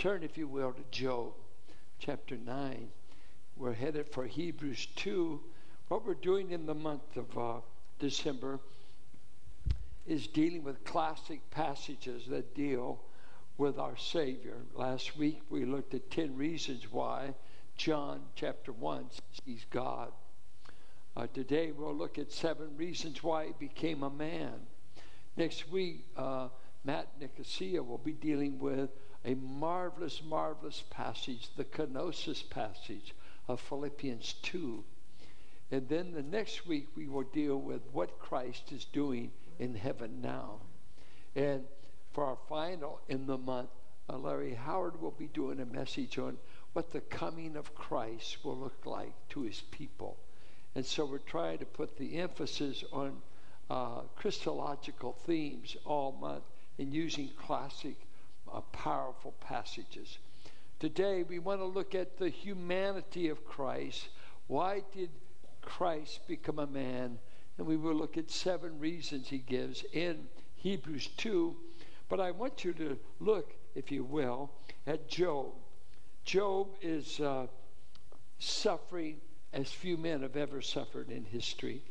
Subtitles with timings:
[0.00, 1.34] Turn, if you will, to Job
[1.98, 2.88] chapter 9.
[3.54, 5.38] We're headed for Hebrews 2.
[5.88, 7.60] What we're doing in the month of uh,
[7.98, 8.60] December
[10.06, 12.98] is dealing with classic passages that deal
[13.58, 14.56] with our Savior.
[14.74, 17.34] Last week we looked at 10 reasons why
[17.76, 20.12] John chapter 1 says he's God.
[21.14, 24.54] Uh, today we'll look at seven reasons why he became a man.
[25.36, 26.48] Next week, uh,
[26.84, 28.88] Matt Nicosia will be dealing with
[29.24, 33.14] a marvelous, marvelous passage, the kenosis passage
[33.48, 34.84] of Philippians 2.
[35.70, 40.20] And then the next week, we will deal with what Christ is doing in heaven
[40.20, 40.60] now.
[41.36, 41.64] And
[42.12, 43.70] for our final in the month,
[44.08, 46.38] uh, Larry Howard will be doing a message on
[46.72, 50.16] what the coming of Christ will look like to his people.
[50.74, 53.16] And so we're trying to put the emphasis on
[53.68, 56.44] uh, Christological themes all month
[56.78, 57.96] and using classic,
[58.52, 60.18] uh, powerful passages.
[60.78, 64.08] Today, we want to look at the humanity of Christ.
[64.46, 65.10] Why did
[65.60, 67.18] Christ become a man?
[67.58, 70.26] And we will look at seven reasons he gives in
[70.56, 71.54] Hebrews 2.
[72.08, 74.50] But I want you to look, if you will,
[74.86, 75.52] at Job.
[76.24, 77.46] Job is uh,
[78.38, 79.20] suffering
[79.52, 81.82] as few men have ever suffered in history.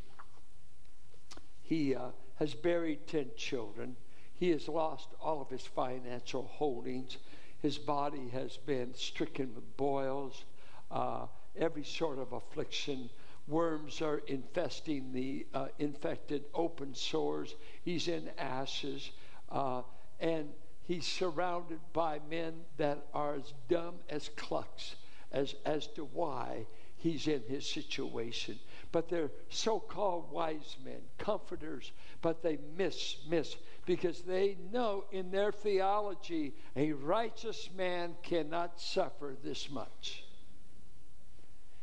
[1.61, 3.95] He uh, has buried 10 children.
[4.39, 7.17] He has lost all of his financial holdings.
[7.61, 10.45] His body has been stricken with boils,
[10.89, 11.25] uh,
[11.57, 13.09] every sort of affliction.
[13.49, 17.53] Worms are infesting the uh, infected open sores.
[17.83, 19.11] He's in ashes.
[19.49, 19.81] Uh,
[20.21, 20.49] and
[20.83, 24.95] he's surrounded by men that are as dumb as clucks
[25.33, 28.59] as, as to why he's in his situation.
[28.91, 33.55] But they're so called wise men, comforters, but they miss, miss,
[33.89, 40.23] because they know in their theology a righteous man cannot suffer this much.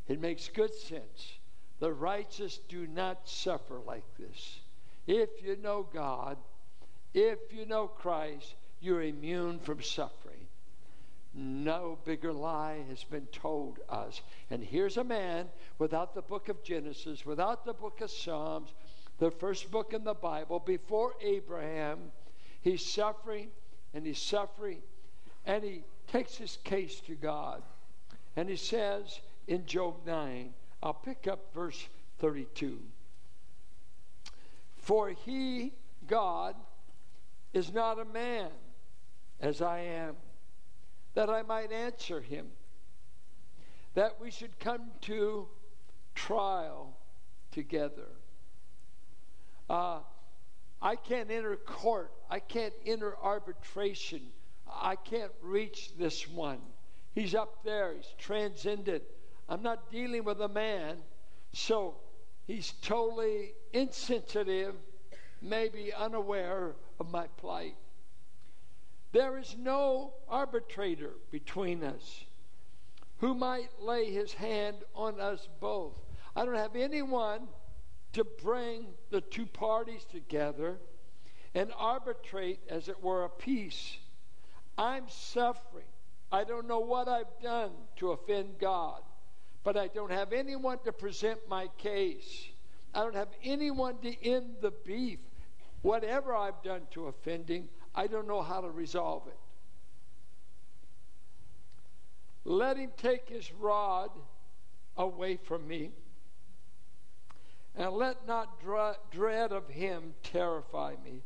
[0.06, 1.32] It makes good sense.
[1.80, 4.61] The righteous do not suffer like this.
[5.08, 6.36] If you know God,
[7.12, 10.46] if you know Christ, you're immune from suffering.
[11.34, 14.22] No bigger lie has been told us.
[14.48, 15.48] And here's a man
[15.80, 18.72] without the book of Genesis, without the book of Psalms,
[19.18, 21.98] the first book in the Bible, before Abraham.
[22.60, 23.48] He's suffering
[23.94, 24.78] and he's suffering.
[25.44, 27.62] And he takes his case to God.
[28.34, 31.88] And he says in Job 9, I'll pick up verse
[32.18, 32.78] 32.
[34.78, 35.72] For he,
[36.06, 36.54] God,
[37.52, 38.50] is not a man
[39.40, 40.16] as I am
[41.16, 42.46] that I might answer him,
[43.94, 45.48] that we should come to
[46.14, 46.94] trial
[47.50, 48.08] together.
[49.68, 49.98] Uh,
[50.80, 52.12] I can't enter court.
[52.30, 54.22] I can't enter arbitration.
[54.68, 56.58] I can't reach this one.
[57.14, 57.94] He's up there.
[57.94, 59.02] He's transcendent.
[59.48, 60.96] I'm not dealing with a man.
[61.52, 61.96] So
[62.46, 64.74] he's totally insensitive,
[65.40, 67.77] maybe unaware of my plight.
[69.12, 72.24] There is no arbitrator between us
[73.18, 75.94] who might lay his hand on us both.
[76.34, 77.48] I don't have anyone
[78.16, 80.78] to bring the two parties together
[81.54, 83.98] and arbitrate, as it were, a peace.
[84.78, 85.84] I'm suffering.
[86.32, 89.02] I don't know what I've done to offend God,
[89.64, 92.48] but I don't have anyone to present my case.
[92.94, 95.18] I don't have anyone to end the beef.
[95.83, 99.38] Whatever I've done to offend him, I don't know how to resolve it.
[102.46, 104.08] Let him take his rod
[104.96, 105.90] away from me,
[107.77, 108.61] and let not
[109.11, 111.23] dread of him terrify me.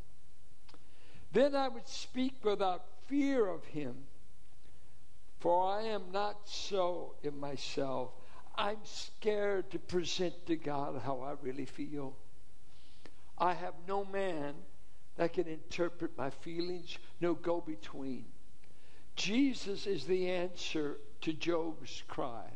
[1.32, 3.94] Then I would speak without fear of him,
[5.38, 8.10] for I am not so in myself.
[8.56, 12.16] I'm scared to present to God how I really feel.
[13.38, 14.54] I have no man
[15.16, 18.24] that can interpret my feelings, no go between.
[19.14, 22.50] Jesus is the answer to Job's cry.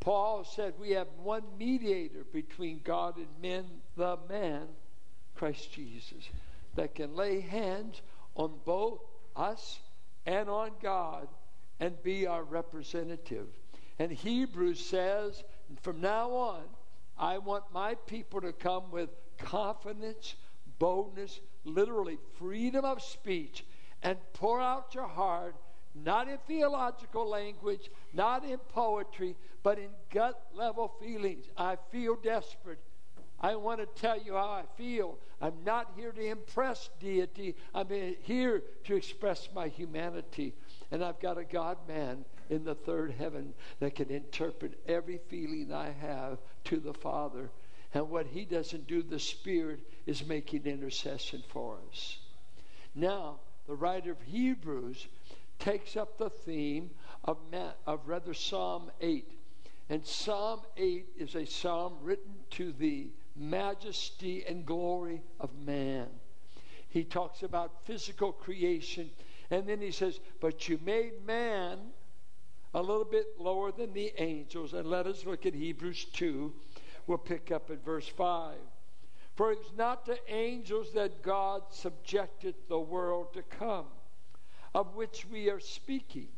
[0.00, 3.66] Paul said, We have one mediator between God and men,
[3.96, 4.66] the man,
[5.34, 6.28] Christ Jesus,
[6.74, 8.00] that can lay hands
[8.34, 9.00] on both
[9.36, 9.80] us
[10.26, 11.28] and on God
[11.78, 13.46] and be our representative.
[13.98, 15.42] And Hebrews says,
[15.82, 16.62] from now on,
[17.18, 20.34] I want my people to come with confidence,
[20.78, 23.64] boldness, literally freedom of speech,
[24.02, 25.54] and pour out your heart,
[25.94, 31.46] not in theological language, not in poetry, but in gut level feelings.
[31.56, 32.78] I feel desperate.
[33.40, 35.18] I want to tell you how I feel.
[35.40, 37.56] I'm not here to impress deity.
[37.74, 37.88] I'm
[38.22, 40.54] here to express my humanity.
[40.90, 45.72] And I've got a God man in the third heaven that can interpret every feeling
[45.72, 47.50] I have to the Father.
[47.94, 52.18] And what he doesn't do, the Spirit is making intercession for us.
[52.94, 53.36] Now,
[53.66, 55.06] the writer of Hebrews
[55.58, 56.90] takes up the theme
[57.24, 57.38] of,
[57.86, 59.30] of rather Psalm 8.
[59.88, 66.06] And Psalm 8 is a psalm written to the majesty and glory of man.
[66.88, 69.10] He talks about physical creation,
[69.50, 71.78] and then he says, But you made man
[72.74, 74.74] a little bit lower than the angels.
[74.74, 76.52] And let us look at Hebrews 2.
[77.06, 78.54] We'll pick up at verse 5.
[79.34, 83.86] For it's not to angels that God subjected the world to come,
[84.74, 86.28] of which we are speaking.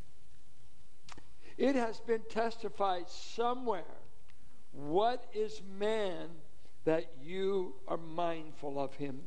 [1.58, 3.84] It has been testified somewhere.
[4.72, 6.28] What is man
[6.84, 9.20] that you are mindful of him,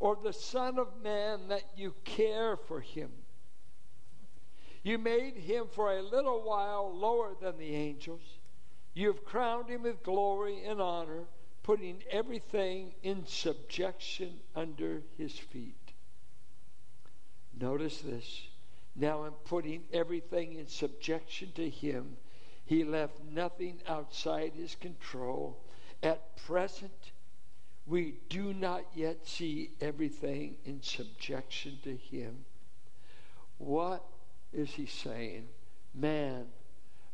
[0.00, 3.10] or the Son of Man that you care for him.
[4.82, 8.38] You made him for a little while lower than the angels.
[8.94, 11.24] You have crowned him with glory and honor,
[11.62, 15.92] putting everything in subjection under his feet.
[17.58, 18.48] Notice this.
[18.94, 22.16] Now, in putting everything in subjection to him,
[22.64, 25.58] he left nothing outside his control
[26.02, 27.12] at present,
[27.86, 32.44] we do not yet see everything in subjection to Him.
[33.58, 34.04] What
[34.52, 35.48] is He saying?
[35.94, 36.46] Man,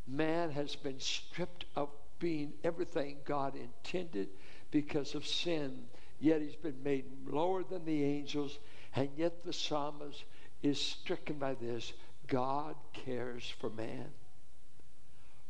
[0.07, 1.89] man has been stripped of
[2.19, 4.29] being everything God intended
[4.71, 5.85] because of sin.
[6.19, 8.59] Yet he's been made lower than the angels,
[8.93, 10.25] and yet the psalmist
[10.61, 11.93] is stricken by this
[12.27, 14.05] God cares for man.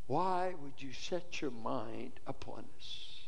[0.07, 3.19] Why would you set your mind upon us?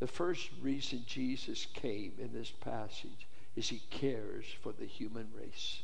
[0.00, 5.82] The first reason Jesus came in this passage is he cares for the human race.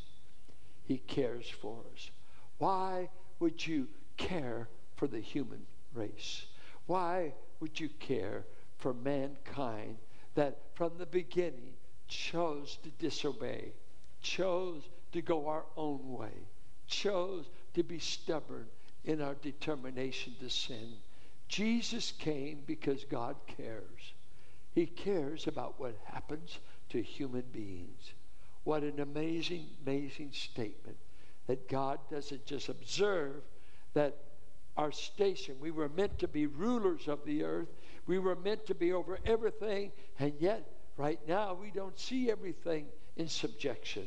[0.84, 2.10] He cares for us.
[2.58, 3.08] Why
[3.38, 5.64] would you care for the human
[5.94, 6.44] race?
[6.86, 8.44] Why would you care
[8.78, 9.96] for mankind
[10.34, 11.74] that from the beginning
[12.08, 13.72] chose to disobey,
[14.20, 14.82] chose
[15.12, 16.46] to go our own way,
[16.86, 18.66] chose to be stubborn
[19.04, 20.94] in our determination to sin?
[21.48, 24.14] Jesus came because God cares.
[24.72, 26.58] He cares about what happens
[26.90, 28.12] to human beings.
[28.64, 30.96] What an amazing, amazing statement
[31.46, 33.42] that God doesn't just observe
[33.94, 34.16] that
[34.76, 37.68] our station, we were meant to be rulers of the earth,
[38.06, 40.64] we were meant to be over everything, and yet
[40.96, 42.86] right now we don't see everything
[43.16, 44.06] in subjection.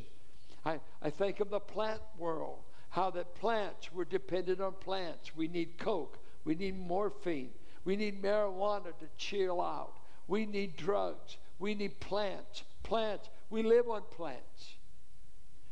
[0.65, 5.35] I, I think of the plant world, how that plants, we're dependent on plants.
[5.35, 6.19] We need Coke.
[6.45, 7.51] We need morphine.
[7.85, 9.97] We need marijuana to chill out.
[10.27, 11.37] We need drugs.
[11.59, 12.63] We need plants.
[12.83, 13.29] Plants.
[13.49, 14.75] We live on plants.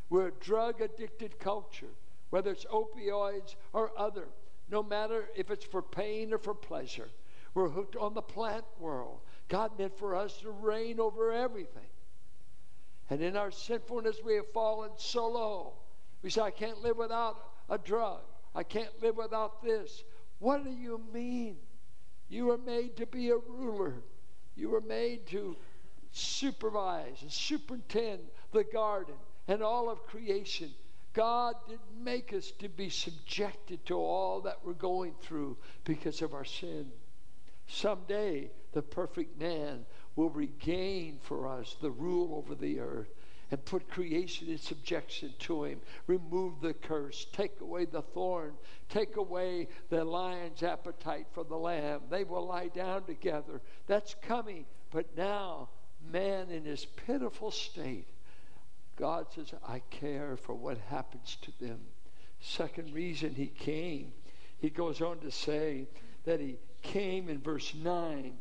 [0.10, 1.94] We're a drug addicted culture,
[2.32, 4.28] whether it's opioids or other,
[4.70, 7.10] no matter if it's for pain or for pleasure.
[7.54, 9.20] We're hooked on the plant world.
[9.48, 11.91] God meant for us to reign over everything.
[13.12, 15.74] And in our sinfulness, we have fallen so low.
[16.24, 18.22] We say, I can't live without a drug.
[18.56, 20.06] I can't live without this.
[20.40, 21.58] What do you mean?
[22.30, 23.96] You were made to be a ruler.
[24.56, 25.58] You were made to
[26.14, 28.22] supervise and superintend
[28.54, 29.16] the garden
[29.50, 30.72] and all of creation.
[31.12, 36.34] God didn't make us to be subjected to all that we're going through because of
[36.34, 36.90] our sin.
[37.68, 43.10] Someday, the perfect man will regain for us the rule over the earth
[43.52, 45.82] and put creation in subjection to him.
[46.08, 48.54] Remove the curse, take away the thorn,
[48.90, 52.02] take away the lion's appetite for the lamb.
[52.10, 53.62] They will lie down together.
[53.88, 54.66] That's coming.
[54.92, 55.70] But now,
[56.12, 58.08] man in his pitiful state,
[58.96, 61.80] God says, I care for what happens to them.
[62.40, 64.14] Second reason he came,
[64.60, 65.88] he goes on to say
[66.24, 68.34] that he came in verse 9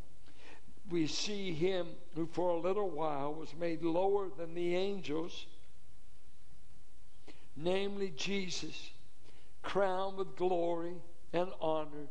[0.90, 5.47] we see him who for a little while was made lower than the angels,
[7.56, 8.90] namely Jesus,
[9.62, 10.97] crowned with glory
[11.32, 12.09] and honor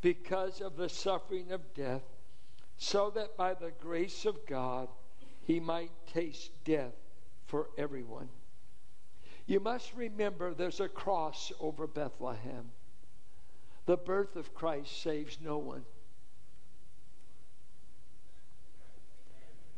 [0.00, 2.02] because of the suffering of death,
[2.76, 4.88] so that by the grace of God
[5.42, 6.94] he might taste death
[7.46, 8.28] for everyone.
[9.46, 12.72] You must remember there's a cross over Bethlehem.
[13.86, 15.84] The birth of Christ saves no one.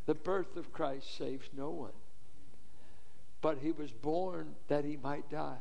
[0.08, 1.92] The birth of Christ saves no one.
[3.42, 5.60] But he was born that he might die.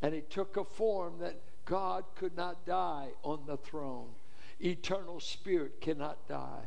[0.00, 4.08] And he took a form that God could not die on the throne.
[4.60, 6.64] eternal spirit cannot die.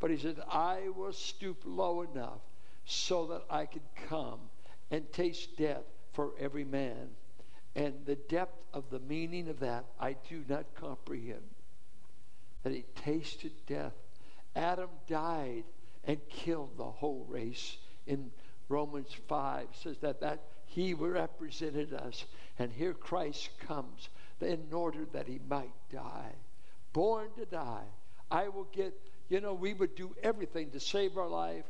[0.00, 2.40] But he said, I will stoop low enough
[2.86, 4.40] so that I could come
[4.90, 7.10] and taste death for every man.
[7.76, 11.44] And the depth of the meaning of that, I do not comprehend.
[12.62, 13.92] That he tasted death.
[14.54, 15.64] Adam died
[16.04, 17.76] and killed the whole race.
[18.06, 18.30] In
[18.68, 22.24] Romans 5 says that, that he represented us.
[22.58, 24.08] And here Christ comes
[24.40, 26.32] in order that he might die.
[26.92, 27.84] Born to die.
[28.30, 28.94] I will get,
[29.28, 31.64] you know, we would do everything to save our life.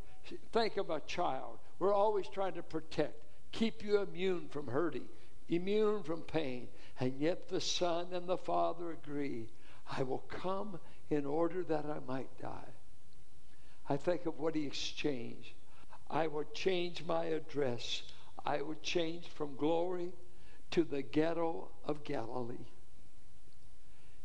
[0.52, 1.58] Think of a child.
[1.78, 3.14] We're always trying to protect,
[3.50, 5.06] keep you immune from hurting,
[5.48, 6.68] immune from pain.
[7.00, 9.48] And yet the Son and the Father agree
[9.90, 10.78] I will come
[11.12, 12.72] in order that I might die.
[13.88, 15.52] I think of what he exchanged.
[16.10, 18.02] I would change my address.
[18.44, 20.12] I would change from glory
[20.72, 22.66] to the ghetto of Galilee.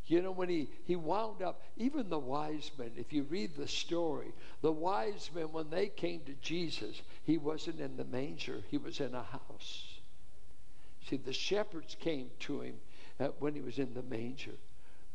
[0.06, 3.67] You know, when he, he wound up, even the wise men, if you read the
[3.67, 8.77] story, the wise men, when they came to Jesus, he wasn't in the manger, he
[8.77, 10.00] was in a house.
[11.10, 12.75] See, the shepherds came to him
[13.39, 14.56] when he was in the manger.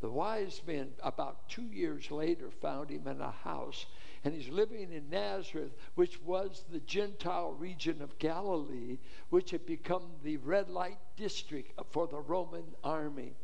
[0.02, 3.86] The wise men, about two years later, found him in a house,
[4.24, 8.98] and he's living in Nazareth, which was the Gentile region of Galilee,
[9.30, 13.36] which had become the red light district for the Roman army.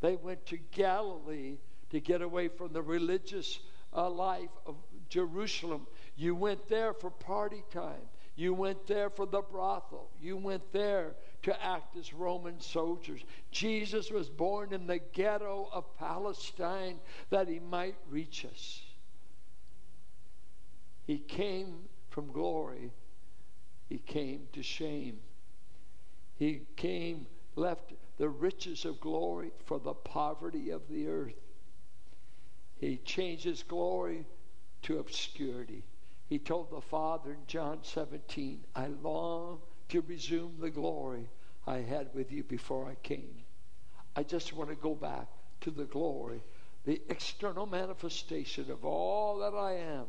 [0.00, 1.58] They went to Galilee
[1.90, 3.60] to get away from the religious
[3.94, 4.76] uh, life of
[5.10, 5.86] Jerusalem.
[6.16, 8.08] You went there for party time.
[8.34, 10.08] You went there for the brothel.
[10.18, 11.16] You went there
[11.48, 13.24] to act as Roman soldiers.
[13.50, 17.00] Jesus was born in the ghetto of Palestine
[17.30, 18.82] that he might reach us.
[21.06, 22.92] He came from glory,
[23.88, 25.20] he came to shame.
[26.36, 27.26] He came,
[27.56, 31.40] left the riches of glory for the poverty of the earth.
[32.76, 34.26] He changes glory
[34.82, 35.82] to obscurity.
[36.28, 41.30] He told the Father in John 17, I long to resume the glory
[41.68, 43.44] I had with you before I came.
[44.16, 45.26] I just want to go back
[45.60, 46.42] to the glory,
[46.86, 50.06] the external manifestation of all that I am.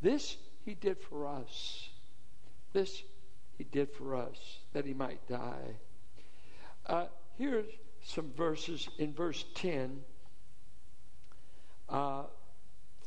[0.00, 1.90] This he did for us.
[2.72, 3.02] This
[3.58, 5.76] he did for us, that he might die.
[6.86, 7.06] Uh,
[7.36, 7.66] here's
[8.02, 10.00] some verses in verse 10
[11.90, 12.22] uh,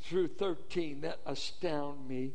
[0.03, 2.33] through 13 that astound me.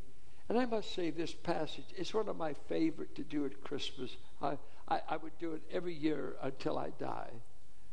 [0.48, 4.16] And I must say, this passage is one of my favorite to do at Christmas.
[4.42, 4.56] I,
[4.88, 7.30] I, I would do it every year until I die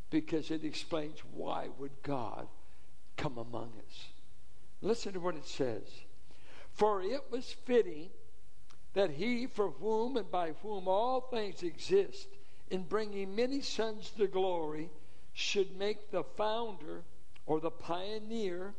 [0.10, 2.48] because it explains why would God
[3.18, 4.06] come among us.
[4.82, 5.84] Listen to what it says.
[6.74, 8.10] For it was fitting
[8.94, 12.28] that he for whom and by whom all things exist
[12.70, 14.90] in bringing many sons to glory
[15.34, 17.04] should make the founder
[17.46, 18.74] or the pioneer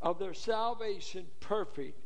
[0.00, 1.98] of their salvation perfect.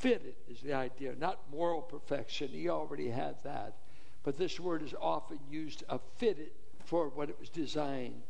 [0.00, 2.48] Fitted is the idea, not moral perfection.
[2.48, 3.74] He already had that.
[4.22, 6.50] But this word is often used of fitted
[6.84, 8.22] for what it was designed.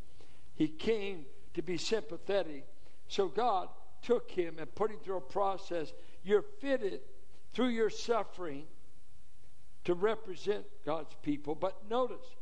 [0.55, 2.65] He came to be sympathetic.
[3.07, 3.69] So God
[4.01, 5.93] took him and put him through a process.
[6.23, 7.01] You're fitted
[7.53, 8.65] through your suffering
[9.83, 11.53] to represent God's people.
[11.53, 12.35] But notice,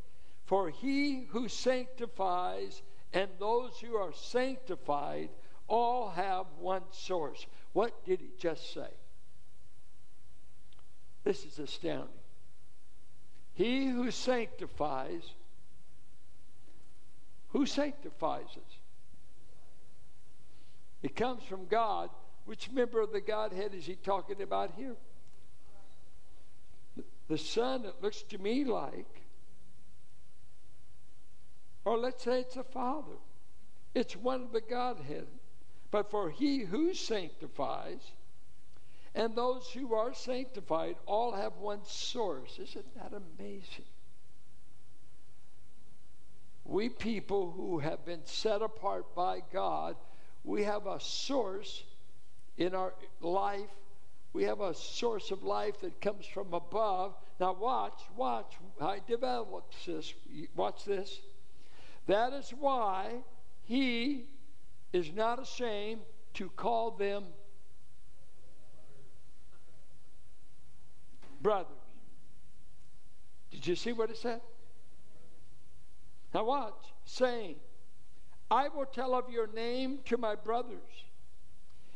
[0.45, 2.81] for he who sanctifies
[3.11, 5.29] and those who are sanctified
[5.67, 7.45] all have one source.
[7.73, 8.87] What did he just say?
[11.27, 12.07] This is astounding.
[13.53, 15.23] He who sanctifies,
[17.49, 18.77] who sanctifies us?
[21.03, 22.11] It comes from God.
[22.45, 24.95] Which member of the Godhead is he talking about here?
[27.27, 29.21] The Son, it looks to me like,
[31.83, 33.17] or let's say it's the Father.
[33.93, 35.27] It's one of the Godhead.
[35.91, 38.13] But for he who sanctifies
[39.17, 42.59] and those who are sanctified all have one source.
[42.59, 43.85] Isn't that amazing?
[46.63, 49.95] We people who have been set apart by God,
[50.43, 51.83] we have a source
[52.57, 53.71] in our life.
[54.33, 57.15] We have a source of life that comes from above.
[57.39, 58.53] Now, watch, watch.
[58.79, 60.13] I developed this.
[60.55, 61.21] Watch this.
[62.05, 63.15] That is why
[63.63, 64.25] he
[64.93, 66.01] is not ashamed
[66.35, 67.23] to call them
[71.41, 71.73] brothers.
[73.51, 74.41] Did you see what it said?
[76.33, 76.73] Now, watch.
[77.05, 77.55] Saying,
[78.51, 81.05] I will tell of your name to my brothers.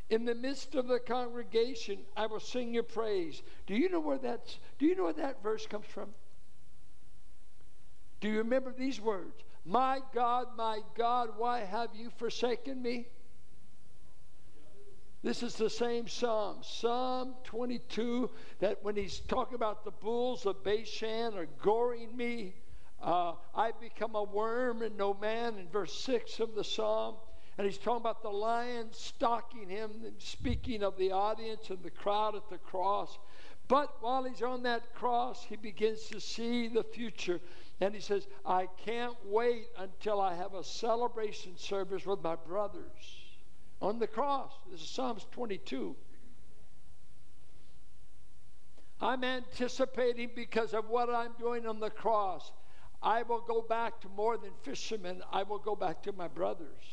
[0.09, 3.43] In the midst of the congregation, I will sing your praise.
[3.65, 6.09] Do you know where that's do you know where that verse comes from?
[8.19, 9.43] Do you remember these words?
[9.65, 13.07] My God, my God, why have you forsaken me?
[15.23, 20.63] This is the same Psalm, Psalm 22, that when he's talking about the bulls of
[20.63, 22.55] Bashan are goring me,
[22.99, 27.17] uh, I become a worm and no man, in verse 6 of the Psalm.
[27.59, 32.35] And he's talking about the lion stalking him, speaking of the audience and the crowd
[32.35, 33.19] at the cross.
[33.67, 37.39] But while he's on that cross, he begins to see the future.
[37.79, 43.20] And he says, I can't wait until I have a celebration service with my brothers
[43.81, 44.51] on the cross.
[44.71, 45.95] This is Psalms 22.
[49.01, 52.51] I'm anticipating because of what I'm doing on the cross.
[53.01, 55.23] I will go back to more than fishermen.
[55.31, 56.83] I will go back to my brothers.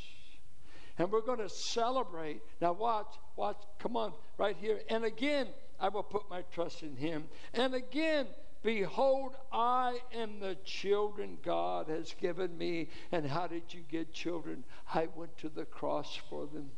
[0.97, 2.41] And we're going to celebrate.
[2.61, 4.81] Now, watch, watch, come on, right here.
[4.89, 7.25] And again, I will put my trust in him.
[7.53, 8.27] And again,
[8.63, 12.89] Behold, I am the children God has given me.
[13.13, 14.65] And how did you get children?
[14.93, 16.71] I went to the cross for them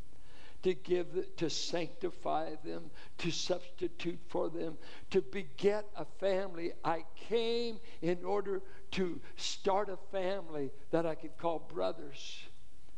[0.63, 1.07] to give,
[1.37, 4.77] to sanctify them, to substitute for them,
[5.09, 6.71] to beget a family.
[6.83, 8.61] I came in order
[8.91, 12.43] to start a family that I could call brothers,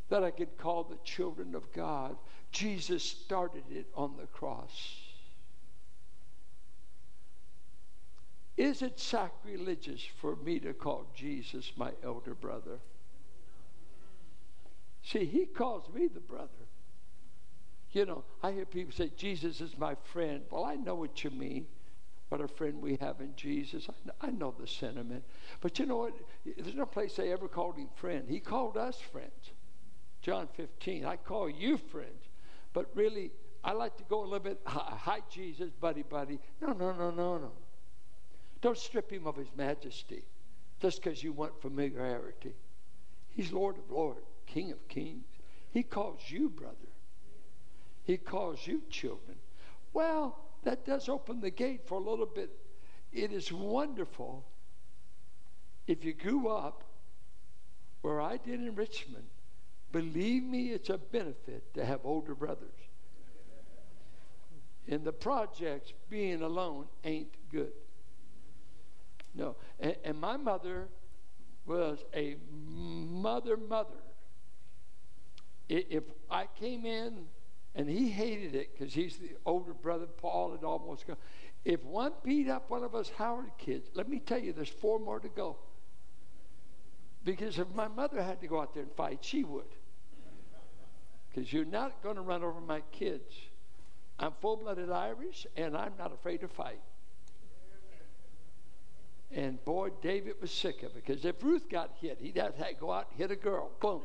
[0.08, 2.16] that I could call the children of God.
[2.52, 5.03] Jesus started it on the cross.
[8.56, 12.78] Is it sacrilegious for me to call Jesus my elder brother?
[15.02, 16.48] See, he calls me the brother.
[17.92, 20.42] You know, I hear people say, Jesus is my friend.
[20.50, 21.66] Well, I know what you mean.
[22.28, 23.86] What a friend we have in Jesus.
[23.88, 25.24] I, I know the sentiment.
[25.60, 26.14] But you know what?
[26.44, 28.24] There's no place they ever called him friend.
[28.28, 29.52] He called us friends.
[30.22, 31.04] John 15.
[31.04, 32.24] I call you friends.
[32.72, 33.30] But really,
[33.62, 36.40] I like to go a little bit, hi, Jesus, buddy, buddy.
[36.60, 37.52] No, no, no, no, no.
[38.64, 40.24] Don't strip him of his majesty
[40.80, 42.54] just because you want familiarity.
[43.28, 45.26] He's Lord of Lords, King of Kings.
[45.70, 46.74] He calls you brother.
[48.04, 49.36] He calls you children.
[49.92, 52.56] Well, that does open the gate for a little bit.
[53.12, 54.46] It is wonderful
[55.86, 56.84] if you grew up
[58.00, 59.26] where I did in Richmond.
[59.92, 62.80] Believe me, it's a benefit to have older brothers.
[64.86, 67.72] In the projects, being alone ain't good.
[69.34, 69.56] No.
[69.80, 70.88] And, and my mother
[71.66, 73.90] was a mother, mother.
[75.68, 77.26] If I came in
[77.74, 80.06] and he hated it because he's the older brother.
[80.06, 81.16] Paul had almost gone.
[81.64, 84.98] If one beat up one of us Howard kids, let me tell you, there's four
[84.98, 85.56] more to go.
[87.24, 89.64] Because if my mother had to go out there and fight, she would.
[91.28, 93.32] Because you're not going to run over my kids.
[94.18, 96.80] I'm full blooded Irish, and I'm not afraid to fight.
[99.34, 102.74] And boy, David was sick of it because if Ruth got hit, he'd have to
[102.78, 103.70] go out and hit a girl.
[103.80, 104.00] Boom.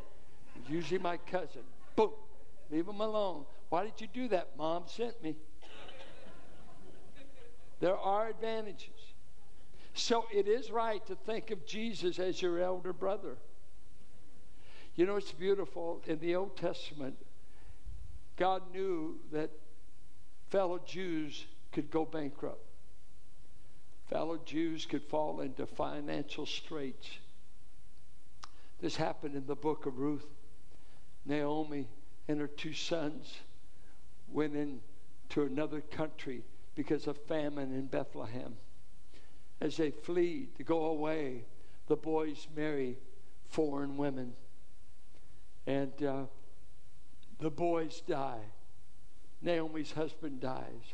[0.67, 1.61] usually my cousin.
[1.95, 2.11] Boom.
[2.71, 3.45] Leave him alone.
[3.69, 4.49] Why did you do that?
[4.57, 5.35] Mom sent me.
[7.79, 8.89] there are advantages.
[9.93, 13.37] So it is right to think of Jesus as your elder brother.
[14.95, 16.01] You know, it's beautiful.
[16.07, 17.15] In the Old Testament,
[18.35, 19.51] God knew that
[20.49, 22.65] fellow Jews could go bankrupt,
[24.09, 27.07] fellow Jews could fall into financial straits.
[28.81, 30.25] This happened in the book of Ruth.
[31.25, 31.87] Naomi
[32.27, 33.35] and her two sons
[34.31, 36.43] went into another country
[36.75, 38.55] because of famine in Bethlehem.
[39.61, 41.43] As they flee to go away,
[41.87, 42.97] the boys marry
[43.49, 44.33] foreign women.
[45.67, 46.23] And uh,
[47.39, 48.41] the boys die.
[49.41, 50.93] Naomi's husband dies.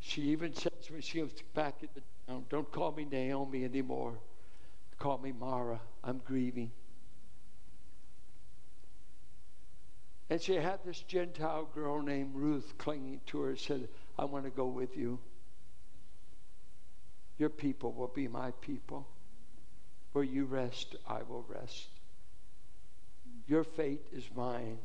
[0.00, 4.18] She even says when she goes back in the town, don't call me Naomi anymore.
[4.98, 5.80] Call me Mara.
[6.04, 6.70] I'm grieving.
[10.30, 13.88] And she had this Gentile girl named Ruth clinging to her, said,
[14.18, 15.18] I want to go with you.
[17.38, 19.08] Your people will be my people.
[20.12, 21.88] Where you rest, I will rest.
[23.46, 24.78] Your fate is mine.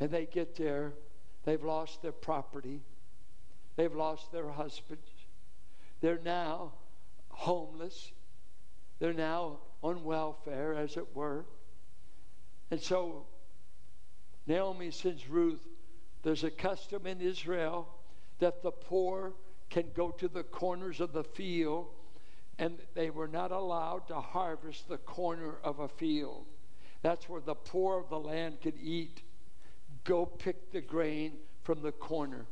[0.00, 0.92] And they get there,
[1.44, 2.80] they've lost their property,
[3.76, 5.13] they've lost their husbands.
[6.04, 6.72] They're now
[7.30, 8.12] homeless,
[8.98, 11.46] they're now on welfare, as it were.
[12.70, 13.24] And so
[14.46, 15.66] Naomi sends Ruth.
[16.22, 17.88] There's a custom in Israel
[18.38, 19.32] that the poor
[19.70, 21.86] can go to the corners of the field
[22.58, 26.44] and they were not allowed to harvest the corner of a field.
[27.00, 29.22] That's where the poor of the land could eat.
[30.04, 32.44] Go pick the grain from the corner.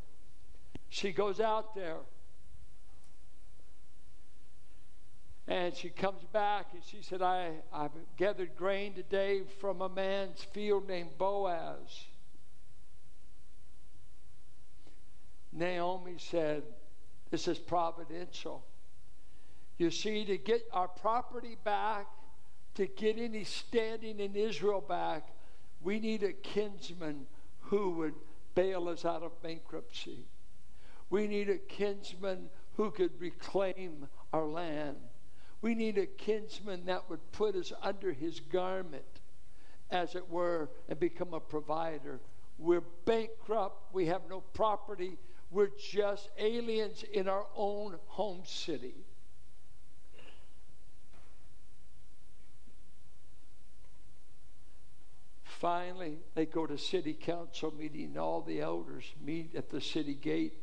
[0.88, 1.98] She goes out there.
[5.48, 10.42] And she comes back and she said, I, I've gathered grain today from a man's
[10.42, 12.06] field named Boaz.
[15.52, 16.62] Naomi said,
[17.30, 18.64] This is providential.
[19.78, 22.06] You see, to get our property back,
[22.74, 25.26] to get any standing in Israel back,
[25.82, 27.26] we need a kinsman
[27.60, 28.14] who would
[28.54, 30.26] bail us out of bankruptcy.
[31.10, 34.96] We need a kinsman who could reclaim our land.
[35.62, 39.20] We need a kinsman that would put us under his garment,
[39.90, 42.20] as it were, and become a provider.
[42.58, 43.94] We're bankrupt.
[43.94, 45.18] We have no property.
[45.52, 48.94] We're just aliens in our own home city.
[55.44, 58.18] Finally, they go to city council meeting.
[58.18, 60.58] All the elders meet at the city gate.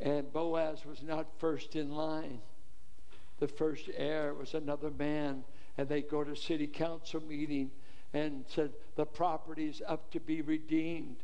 [0.00, 2.40] And Boaz was not first in line.
[3.38, 5.44] The first heir was another man.
[5.76, 7.70] And they go to city council meeting
[8.12, 11.18] and said the property is up to be redeemed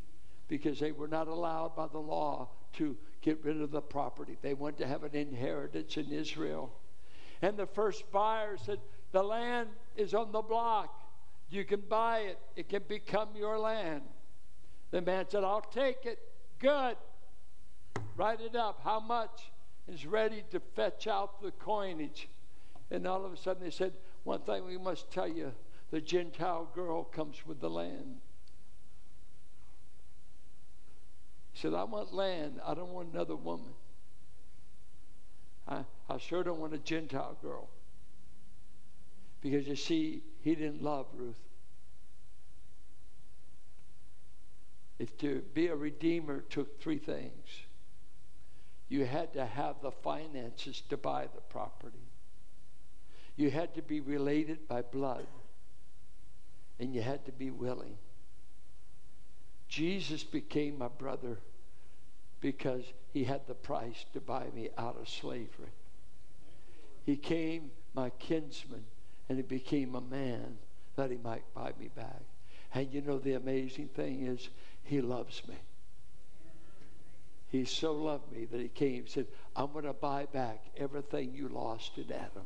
[0.47, 4.37] because they were not allowed by the law to get rid of the property.
[4.41, 6.71] They wanted to have an inheritance in Israel.
[7.41, 8.79] And the first buyer said,
[9.11, 11.01] The land is on the block.
[11.49, 14.01] You can buy it, it can become your land.
[14.91, 16.19] The man said, I'll take it.
[16.59, 16.95] Good.
[18.15, 18.79] Write it up.
[18.83, 19.51] How much?
[19.87, 22.27] Is ready to fetch out the coinage.
[22.89, 23.93] And all of a sudden they said,
[24.23, 25.53] One thing we must tell you
[25.91, 28.17] the Gentile girl comes with the land.
[31.53, 32.59] He said, I want land.
[32.65, 33.73] I don't want another woman.
[35.67, 37.69] I, I sure don't want a Gentile girl.
[39.41, 41.35] Because you see, he didn't love Ruth.
[44.97, 47.65] If to be a redeemer took three things
[48.87, 51.97] you had to have the finances to buy the property,
[53.35, 55.27] you had to be related by blood,
[56.79, 57.97] and you had to be willing.
[59.67, 61.39] Jesus became my brother
[62.39, 65.73] because he had the price to buy me out of slavery.
[67.05, 68.83] He came my kinsman
[69.27, 70.57] and he became a man
[70.95, 72.21] that he might buy me back.
[72.73, 74.49] And you know, the amazing thing is,
[74.83, 75.55] he loves me.
[77.47, 81.33] He so loved me that he came and said, I'm going to buy back everything
[81.33, 82.45] you lost in Adam.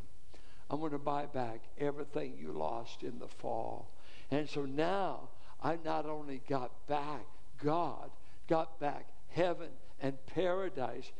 [0.69, 3.91] I'm going to buy back everything you lost in the fall.
[4.29, 5.29] And so now
[5.61, 7.25] I not only got back
[7.63, 8.09] God,
[8.47, 9.69] got back heaven
[10.01, 11.11] and paradise.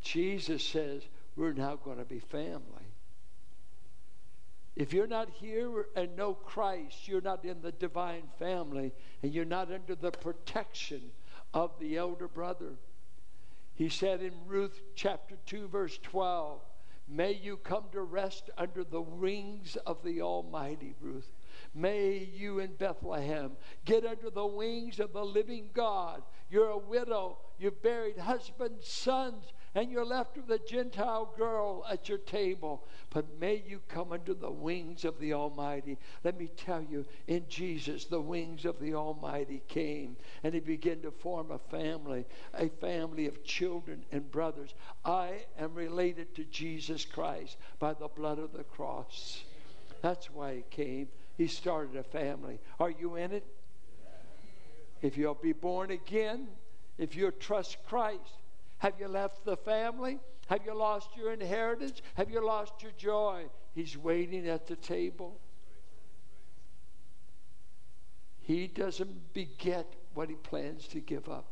[0.00, 1.02] Jesus says
[1.36, 2.62] we're now going to be family.
[4.76, 8.92] If you're not here and know Christ, you're not in the divine family
[9.22, 11.00] and you're not under the protection
[11.52, 12.72] of the elder brother.
[13.74, 16.60] He said in Ruth chapter 2, verse 12,
[17.06, 21.30] May you come to rest under the wings of the Almighty, Ruth.
[21.74, 23.52] May you in Bethlehem
[23.84, 26.22] get under the wings of the living God.
[26.48, 32.08] You're a widow, you've buried husbands, sons, and you're left with a Gentile girl at
[32.08, 32.84] your table.
[33.10, 35.98] But may you come under the wings of the Almighty.
[36.22, 41.00] Let me tell you, in Jesus, the wings of the Almighty came, and He began
[41.02, 44.74] to form a family, a family of children and brothers.
[45.04, 49.42] I am related to Jesus Christ by the blood of the cross.
[50.02, 51.08] That's why He came.
[51.36, 52.60] He started a family.
[52.78, 53.44] Are you in it?
[55.02, 56.46] If you'll be born again,
[56.96, 58.38] if you'll trust Christ,
[58.84, 60.18] have you left the family?
[60.48, 62.02] Have you lost your inheritance?
[62.16, 63.46] Have you lost your joy?
[63.74, 65.40] He's waiting at the table.
[68.40, 71.46] He doesn't beget what he plans to give up.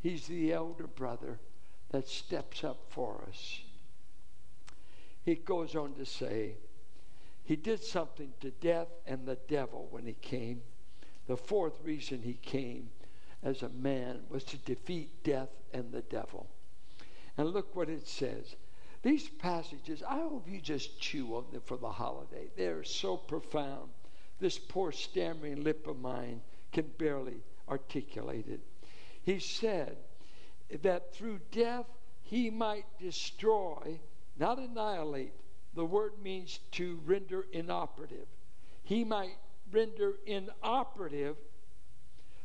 [0.00, 1.38] He's the elder brother
[1.92, 3.60] that steps up for us.
[5.24, 6.56] He goes on to say,
[7.44, 10.62] He did something to death and the devil when he came.
[11.28, 12.90] The fourth reason he came
[13.40, 16.48] as a man was to defeat death and the devil.
[17.36, 18.56] And look what it says.
[19.02, 22.48] These passages, I hope you just chew on them for the holiday.
[22.56, 23.90] They're so profound.
[24.38, 26.40] This poor stammering lip of mine
[26.72, 28.60] can barely articulate it.
[29.22, 29.96] He said
[30.82, 31.86] that through death
[32.22, 34.00] he might destroy,
[34.38, 35.32] not annihilate.
[35.74, 38.26] The word means to render inoperative.
[38.82, 39.36] He might
[39.70, 41.36] render inoperative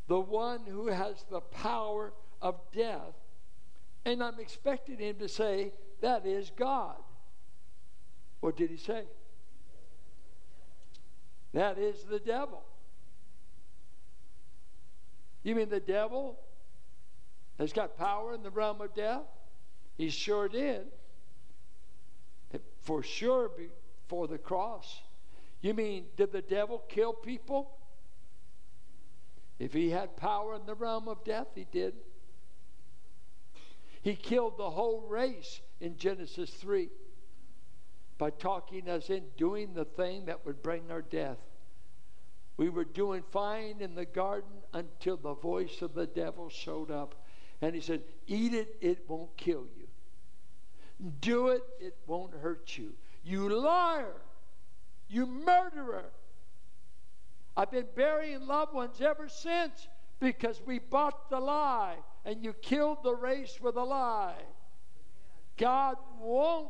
[0.07, 3.13] the one who has the power of death
[4.07, 6.95] and I'm expecting him to say, That is God.
[8.39, 9.03] What did he say?
[11.53, 12.63] That is the devil.
[15.43, 16.39] You mean the devil
[17.59, 19.23] has got power in the realm of death?
[19.97, 20.87] He sure did.
[22.81, 25.01] for sure before the cross.
[25.59, 27.71] You mean, did the devil kill people?
[29.59, 31.95] If he had power in the realm of death, he did.
[34.07, 36.87] He killed the whole race in Genesis 3
[38.17, 41.39] by talking us in doing the thing that would bring our death.
[42.55, 47.15] We were doing fine in the garden until the voice of the devil showed up.
[47.61, 49.89] And he said, Eat it, it won't kill you.
[51.19, 52.93] Do it, it won't hurt you.
[53.25, 54.21] You liar.
[55.09, 56.11] You murderer.
[57.57, 59.89] I've been burying loved ones ever since
[60.21, 64.43] because we bought the lie and you killed the race with a lie.
[65.57, 66.69] God won't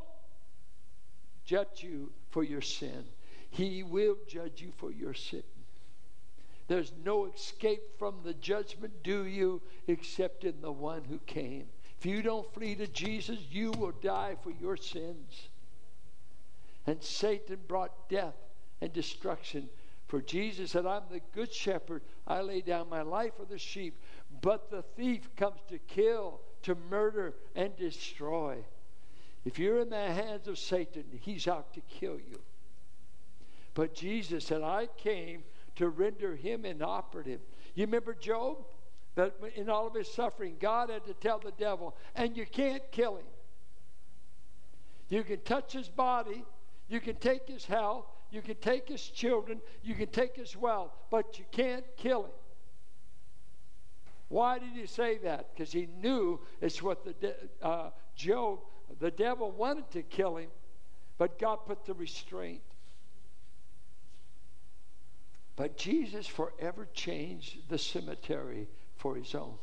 [1.44, 3.04] judge you for your sin,
[3.50, 5.44] He will judge you for your sin.
[6.68, 11.66] There's no escape from the judgment due you except in the one who came.
[11.98, 15.48] If you don't flee to Jesus, you will die for your sins.
[16.86, 18.36] And Satan brought death
[18.82, 19.70] and destruction.
[20.08, 22.02] For Jesus said, I'm the good shepherd.
[22.26, 23.98] I lay down my life for the sheep.
[24.42, 28.58] But the thief comes to kill, to murder, and destroy.
[29.46, 32.40] If you're in the hands of Satan, he's out to kill you.
[33.74, 35.44] But Jesus said, I came
[35.76, 37.40] to render him inoperative.
[37.76, 38.58] You remember Job?
[39.16, 42.84] That in all of his suffering, God had to tell the devil, and you can't
[42.92, 43.26] kill him.
[45.10, 46.44] You can touch his body,
[46.88, 50.92] you can take his health, you can take his children, you can take his wealth,
[51.10, 52.32] but you can't kill him.
[54.30, 55.54] Why did he say that?
[55.54, 58.60] Because he knew it's what the de- uh, Job,
[59.00, 60.50] the devil wanted to kill him,
[61.18, 62.62] but God put the restraint.
[65.56, 69.56] But Jesus forever changed the cemetery for his own.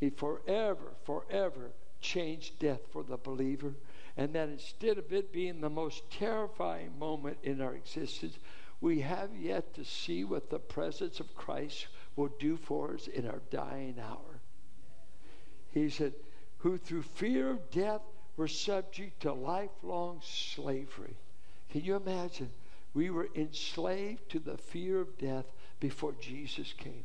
[0.00, 3.74] He forever, forever changed death for the believer
[4.16, 8.38] and that instead of it being the most terrifying moment in our existence,
[8.80, 13.26] we have yet to see what the presence of Christ will do for us in
[13.26, 14.40] our dying hour.
[15.70, 16.12] He said,
[16.58, 18.02] who through fear of death
[18.36, 21.16] were subject to lifelong slavery.
[21.70, 22.50] Can you imagine?
[22.94, 25.46] We were enslaved to the fear of death
[25.80, 27.04] before Jesus came.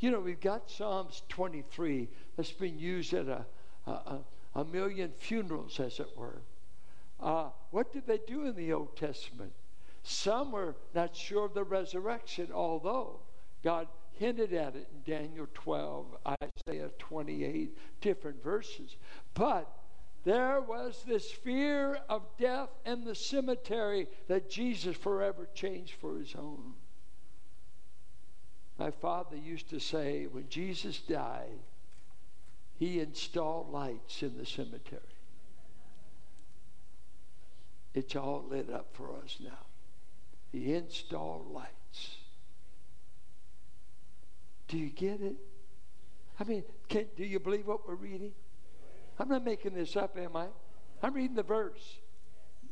[0.00, 3.44] You know, we've got Psalms 23 that's been used at a,
[3.86, 4.18] a,
[4.54, 6.40] a million funerals, as it were.
[7.20, 9.52] Uh, what did they do in the Old Testament?
[10.02, 13.20] Some were not sure of the resurrection, although
[13.62, 16.06] God hinted at it in Daniel 12,
[16.42, 18.96] Isaiah 28, different verses.
[19.34, 19.70] But
[20.24, 26.34] there was this fear of death and the cemetery that Jesus forever changed for his
[26.34, 26.74] own.
[28.78, 31.58] My father used to say, when Jesus died,
[32.78, 35.02] he installed lights in the cemetery.
[37.94, 39.66] It's all lit up for us now.
[40.52, 42.18] He installed lights.
[44.68, 45.36] Do you get it?
[46.38, 48.32] I mean, can, do you believe what we're reading?
[49.18, 50.46] I'm not making this up, am I?
[51.02, 51.98] I'm reading the verse.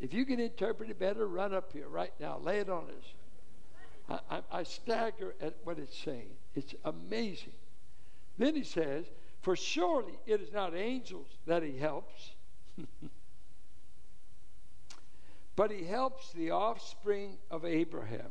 [0.01, 2.39] If you can interpret it better, run up here right now.
[2.39, 4.21] Lay it on us.
[4.31, 6.29] I, I, I stagger at what it's saying.
[6.55, 7.55] It's amazing.
[8.39, 9.07] Then he says,
[9.41, 12.35] for surely it is not angels that he helps,
[15.57, 18.31] but he helps the offspring of Abraham.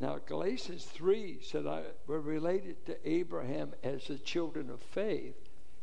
[0.00, 5.34] Now, Galatians 3 said I, we're related to Abraham as the children of faith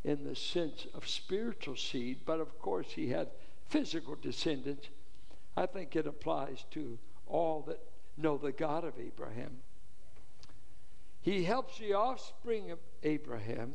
[0.05, 3.27] in the sense of spiritual seed, but of course he had
[3.67, 4.87] physical descendants.
[5.57, 6.97] I think it applies to
[7.27, 7.79] all that
[8.17, 9.57] know the God of Abraham.
[11.21, 13.73] He helps the offspring of Abraham.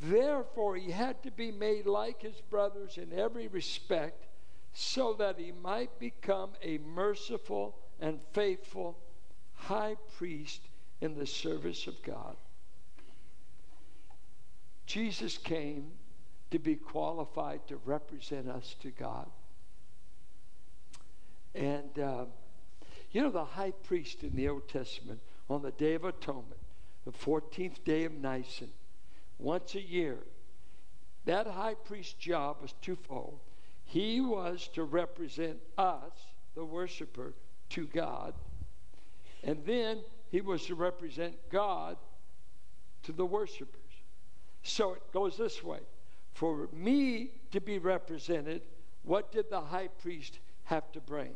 [0.00, 4.26] Therefore, he had to be made like his brothers in every respect
[4.72, 8.98] so that he might become a merciful and faithful
[9.54, 10.60] high priest
[11.00, 12.36] in the service of God.
[14.86, 15.90] Jesus came
[16.50, 19.28] to be qualified to represent us to God.
[21.54, 22.24] And uh,
[23.12, 26.60] you know, the high priest in the Old Testament on the Day of Atonement,
[27.04, 28.70] the 14th day of Nisan,
[29.38, 30.18] once a year.
[31.24, 33.38] That high priest's job was twofold.
[33.84, 36.12] He was to represent us,
[36.54, 37.34] the worshiper,
[37.70, 38.34] to God,
[39.42, 40.00] and then
[40.30, 41.96] he was to represent God
[43.04, 43.74] to the worshipers.
[44.62, 45.80] So it goes this way
[46.32, 48.62] For me to be represented,
[49.02, 51.32] what did the high priest have to bring?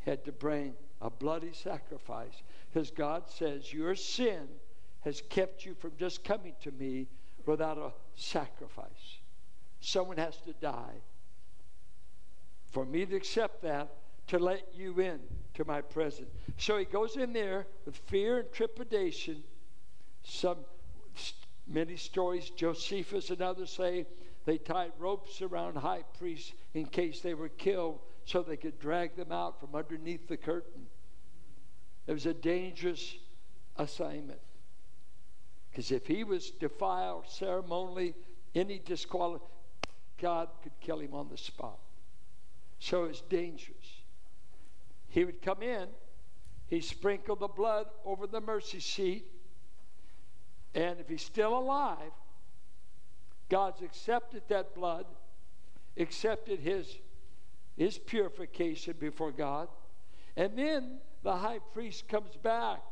[0.00, 2.42] Had to bring a bloody sacrifice.
[2.72, 4.48] Because God says, Your sin
[5.00, 7.08] has kept you from just coming to me,
[7.48, 9.18] without a sacrifice.
[9.80, 11.00] Someone has to die.
[12.70, 13.88] For me to accept that,
[14.28, 15.20] to let you in
[15.54, 16.28] to my presence.
[16.58, 19.42] So he goes in there with fear and trepidation.
[20.22, 20.58] Some
[21.66, 24.06] many stories, Josephus and others say
[24.44, 29.16] they tied ropes around high priests in case they were killed so they could drag
[29.16, 30.86] them out from underneath the curtain.
[32.06, 33.16] It was a dangerous
[33.76, 34.40] assignment.
[35.70, 38.14] Because if he was defiled ceremonially,
[38.54, 39.54] any disqualification,
[40.20, 41.78] God could kill him on the spot.
[42.78, 43.76] So it's dangerous.
[45.08, 45.88] He would come in,
[46.66, 49.24] he sprinkled the blood over the mercy seat,
[50.74, 52.12] and if he's still alive,
[53.48, 55.06] God's accepted that blood,
[55.96, 56.98] accepted his,
[57.76, 59.68] his purification before God,
[60.36, 62.82] and then the high priest comes back,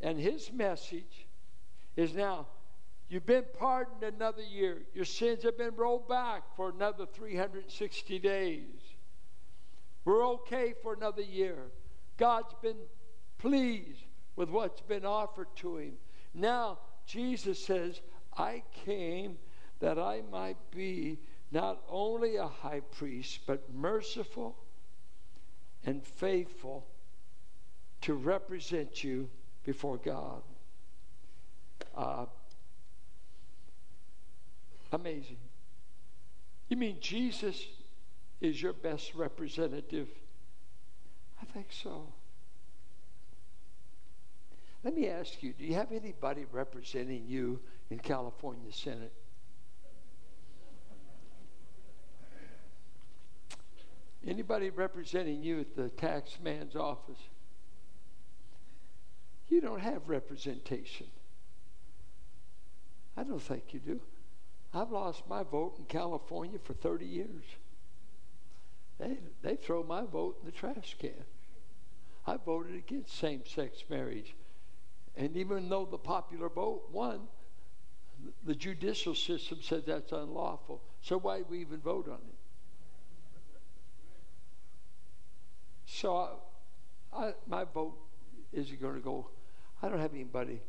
[0.00, 1.26] and his message
[1.96, 2.46] is now
[3.10, 4.82] You've been pardoned another year.
[4.94, 8.62] Your sins have been rolled back for another 360 days.
[10.04, 11.58] We're okay for another year.
[12.16, 12.78] God's been
[13.38, 14.04] pleased
[14.36, 15.94] with what's been offered to him.
[16.34, 18.00] Now, Jesus says,
[18.38, 19.38] I came
[19.80, 21.18] that I might be
[21.50, 24.56] not only a high priest, but merciful
[25.84, 26.86] and faithful
[28.02, 29.28] to represent you
[29.64, 30.42] before God.
[31.96, 32.26] Uh,
[34.92, 35.38] Amazing.
[36.68, 37.64] You mean Jesus
[38.40, 40.08] is your best representative?
[41.40, 42.12] I think so.
[44.82, 49.12] Let me ask you do you have anybody representing you in California Senate?
[54.26, 57.20] Anybody representing you at the tax man's office?
[59.48, 61.06] You don't have representation.
[63.16, 64.00] I don't think you do.
[64.72, 67.44] I've lost my vote in California for 30 years.
[68.98, 71.24] They, they throw my vote in the trash can.
[72.26, 74.34] I voted against same sex marriage.
[75.16, 77.22] And even though the popular vote won,
[78.44, 80.82] the judicial system said that's unlawful.
[81.00, 82.38] So why do we even vote on it?
[85.86, 86.16] So
[87.12, 87.96] I, I, my vote
[88.52, 89.28] isn't going to go.
[89.82, 90.60] I don't have anybody.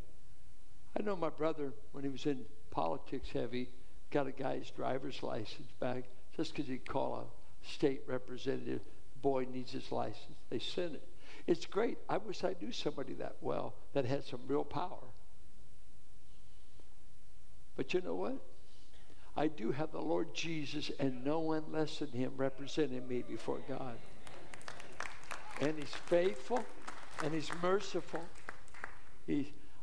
[0.98, 3.70] I know my brother, when he was in politics heavy,
[4.12, 6.04] got a guy's driver's license back
[6.36, 8.82] just because he'd call a state representative.
[9.22, 10.38] Boy needs his license.
[10.50, 11.08] They sent it.
[11.48, 11.98] It's great.
[12.10, 15.08] I wish I knew somebody that well that had some real power.
[17.76, 18.38] But you know what?
[19.36, 23.60] I do have the Lord Jesus and no one less than him representing me before
[23.68, 23.98] God.
[25.62, 26.64] And he's faithful
[27.24, 28.24] and he's merciful.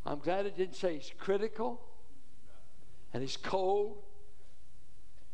[0.04, 1.80] I'm glad it didn't say he's critical
[3.14, 3.96] and he's cold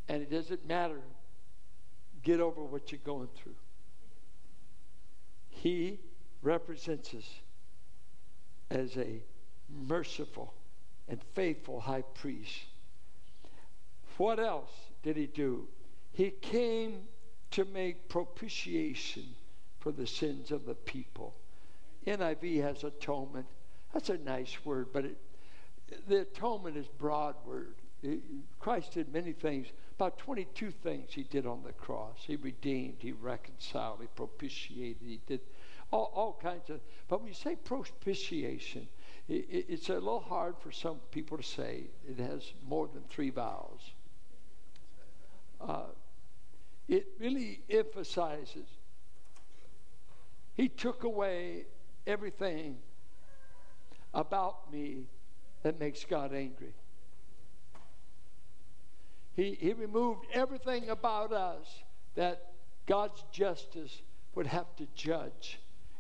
[0.09, 1.01] and it doesn't matter.
[2.23, 3.55] Get over what you're going through.
[5.49, 6.01] He
[6.43, 7.29] represents us
[8.71, 9.23] as a
[9.69, 10.55] merciful
[11.09, 12.67] and faithful high priest.
[14.17, 14.71] What else
[15.03, 15.67] did he do?
[16.12, 17.03] He came
[17.53, 19.25] to make propitiation
[19.81, 21.35] for the sins of the people.
[22.07, 23.47] NIV has atonement.
[23.93, 25.17] That's a nice word, but it,
[26.09, 27.75] the atonement is broad word.
[28.03, 28.21] It,
[28.59, 32.18] Christ did many things, about 22 things he did on the cross.
[32.26, 35.40] He redeemed, he reconciled, he propitiated, he did
[35.90, 36.80] all, all kinds of.
[37.09, 38.88] But when you say propitiation,
[39.28, 41.85] it, it, it's a little hard for some people to say.
[42.09, 43.80] It has more than three vowels.
[45.61, 45.85] Uh,
[46.88, 48.66] it really emphasizes
[50.54, 51.64] he took away
[52.07, 52.76] everything
[54.12, 55.07] about me
[55.62, 56.74] that makes God angry.
[59.35, 61.66] He, he removed everything about us
[62.14, 62.53] that
[62.87, 64.03] God's justice
[64.35, 65.59] would have to judge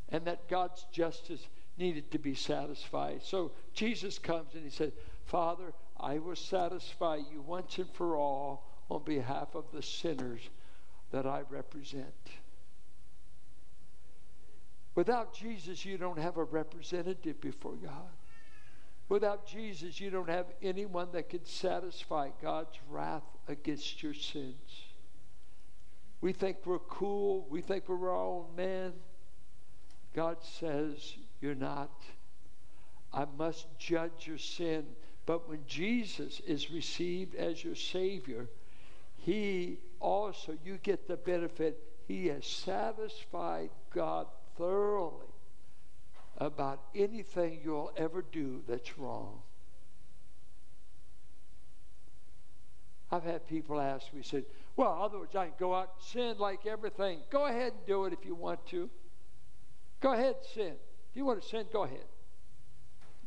[0.08, 3.22] and that God's justice needed to be satisfied.
[3.22, 4.92] So Jesus comes and he said,
[5.24, 10.40] Father, I will satisfy you once and for all on behalf of the sinners
[11.10, 12.04] that I represent.
[14.94, 18.10] Without Jesus, you don't have a representative before God.
[19.08, 24.84] Without Jesus, you don't have anyone that can satisfy God's wrath against your sins.
[26.20, 27.46] We think we're cool.
[27.50, 28.94] We think we're our own man.
[30.14, 31.92] God says, You're not.
[33.12, 34.86] I must judge your sin.
[35.26, 38.48] But when Jesus is received as your Savior,
[39.18, 41.78] He also, you get the benefit.
[42.08, 44.26] He has satisfied God
[44.56, 45.33] thoroughly
[46.38, 49.40] about anything you'll ever do that's wrong.
[53.10, 54.44] I've had people ask me, said,
[54.76, 57.20] well, otherwise I can go out and sin like everything.
[57.30, 58.90] Go ahead and do it if you want to.
[60.00, 60.72] Go ahead and sin.
[61.10, 62.06] If you want to sin, go ahead.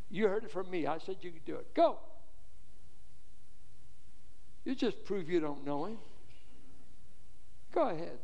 [0.09, 0.87] You heard it from me.
[0.87, 1.73] I said you could do it.
[1.73, 1.99] Go.
[4.65, 5.97] You just prove you don't know him.
[7.73, 8.19] Go ahead.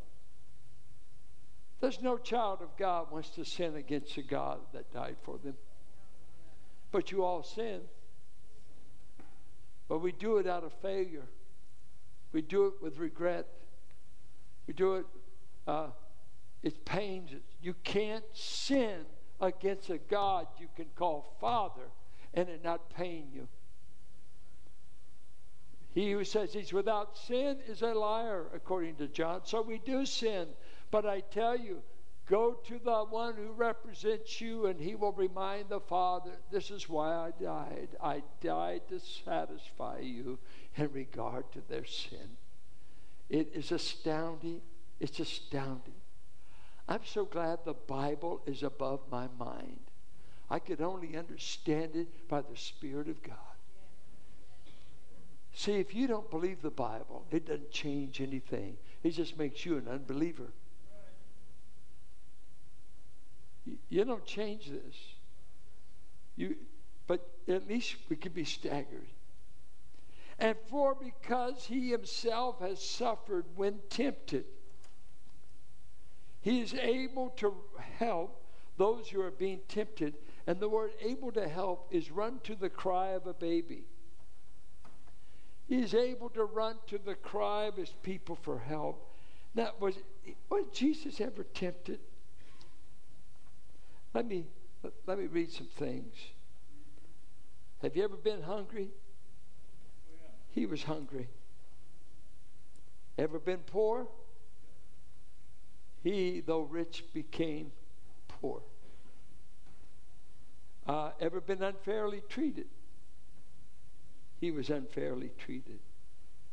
[1.84, 5.56] There's no child of God wants to sin against a God that died for them.
[6.94, 7.82] But you all sin.
[9.90, 11.26] But we do it out of failure.
[12.32, 13.48] We do it with regret.
[14.66, 15.06] We do it,
[15.68, 15.88] uh,
[16.62, 17.42] it pains us.
[17.62, 19.02] You can't sin
[19.42, 21.90] against a God you can call Father
[22.34, 23.46] and it not pain you.
[25.94, 29.42] He who says he's without sin is a liar, according to John.
[29.44, 30.48] So we do sin.
[30.94, 31.82] But I tell you,
[32.28, 36.88] go to the one who represents you, and he will remind the Father, This is
[36.88, 37.88] why I died.
[38.00, 40.38] I died to satisfy you
[40.76, 42.38] in regard to their sin.
[43.28, 44.62] It is astounding.
[45.00, 45.96] It's astounding.
[46.88, 49.80] I'm so glad the Bible is above my mind.
[50.48, 53.38] I could only understand it by the Spirit of God.
[55.56, 58.78] See, if you don't believe the Bible, it doesn't change anything.
[59.02, 60.54] It just makes you an unbeliever.
[63.90, 64.96] You don't change this.
[66.36, 66.56] You,
[67.08, 69.08] but at least we can be staggered.
[70.40, 74.46] And for because he himself has suffered when tempted,
[76.42, 77.54] he is able to
[77.98, 78.44] help
[78.78, 80.16] those who are being tempted.
[80.46, 83.84] And the word able to help is run to the cry of a baby.
[85.68, 89.10] He's able to run to the cry of his people for help.
[89.56, 89.96] Now, was,
[90.50, 92.00] was Jesus ever tempted?
[94.14, 94.46] Let me,
[95.08, 96.14] let me read some things.
[97.82, 98.90] Have you ever been hungry?
[100.52, 101.28] He was hungry.
[103.18, 104.08] Ever been poor?
[106.04, 107.72] He, though rich, became
[108.28, 108.62] poor.
[110.86, 112.68] Uh, ever been unfairly treated?
[114.40, 115.80] He was unfairly treated.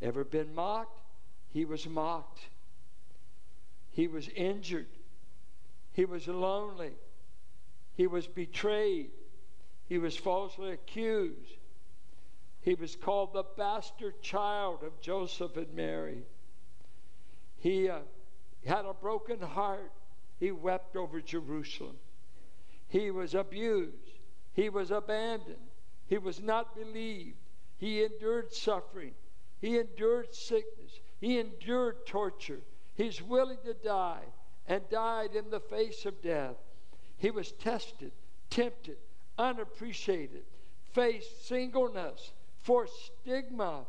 [0.01, 1.01] Ever been mocked?
[1.53, 2.41] He was mocked.
[3.91, 4.87] He was injured.
[5.93, 6.93] He was lonely.
[8.01, 9.11] He was betrayed.
[9.85, 11.59] He was falsely accused.
[12.63, 16.23] He was called the bastard child of Joseph and Mary.
[17.59, 17.99] He uh,
[18.65, 19.93] had a broken heart.
[20.39, 21.99] He wept over Jerusalem.
[22.89, 24.19] He was abused.
[24.55, 25.69] He was abandoned.
[26.07, 27.37] He was not believed.
[27.77, 29.13] He endured suffering.
[29.61, 31.01] He endured sickness.
[31.21, 32.63] He endured torture.
[32.95, 34.25] He's willing to die
[34.67, 36.57] and died in the face of death.
[37.21, 38.13] He was tested,
[38.49, 38.97] tempted,
[39.37, 40.45] unappreciated,
[40.95, 43.85] faced singleness, for stigma.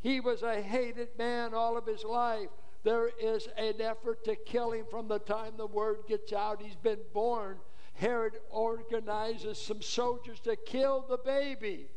[0.00, 2.48] He was a hated man all of his life.
[2.84, 6.62] There is an effort to kill him from the time the word gets out.
[6.62, 7.58] He's been born.
[7.94, 11.88] Herod organizes some soldiers to kill the baby.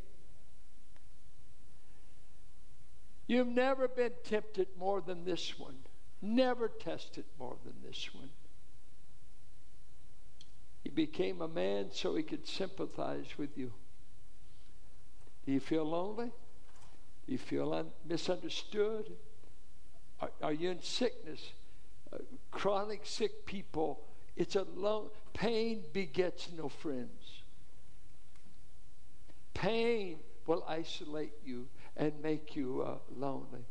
[3.28, 5.76] You've never been tempted more than this one,
[6.20, 8.30] never tested more than this one.
[10.82, 13.72] He became a man so he could sympathize with you.
[15.44, 16.32] Do you feel lonely?
[17.26, 19.10] Do you feel un- misunderstood?
[20.20, 21.52] Are, are, you in sickness?
[22.12, 22.18] Uh,
[22.50, 24.00] chronic sick people,
[24.36, 27.42] it's a lone, pain begets no friends.
[29.54, 33.64] Pain will isolate you and make you uh, lonely.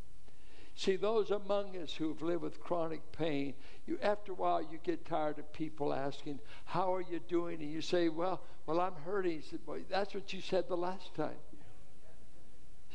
[0.79, 3.53] See, those among us who have lived with chronic pain,
[3.85, 7.69] you after a while you get tired of people asking, "How are you doing?" And
[7.69, 11.13] you say, "Well, well, I'm hurting." He said, "Well, that's what you said the last
[11.15, 11.35] time."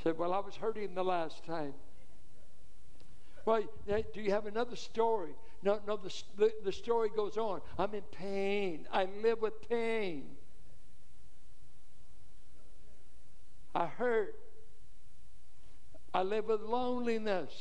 [0.05, 1.75] said, Well, I was hurting the last time.
[3.47, 5.35] Well, do you have another story?
[5.63, 7.61] No, no, the, the, the story goes on.
[7.79, 8.87] I'm in pain.
[8.93, 10.25] I live with pain.
[13.75, 14.35] I hurt.
[16.15, 17.53] I live with loneliness.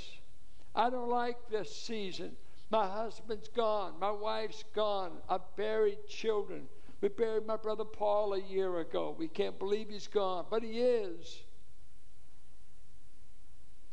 [0.76, 2.38] I don't like this season.
[2.70, 3.95] My husband's gone.
[3.99, 5.14] My wife's gone.
[5.28, 6.68] I've buried children.
[7.01, 9.16] We buried my brother Paul a year ago.
[9.18, 11.41] We can't believe he's gone, but he is